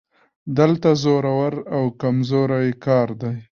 [0.57, 3.35] دلته زورور او کمزوری کار دی